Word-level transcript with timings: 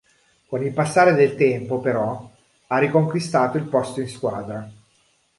Con 0.47 0.63
il 0.63 0.73
passare 0.73 1.13
del 1.13 1.35
tempo, 1.35 1.77
però, 1.79 2.27
ha 2.65 2.77
riconquistato 2.79 3.57
il 3.57 3.65
posto 3.65 4.01
in 4.01 4.09
squadra. 4.09 4.67